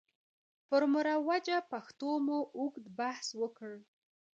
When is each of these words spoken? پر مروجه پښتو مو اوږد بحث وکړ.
پر 0.67 0.81
مروجه 0.93 1.57
پښتو 1.71 2.09
مو 2.25 2.39
اوږد 2.57 2.85
بحث 2.99 3.27
وکړ. 3.41 3.71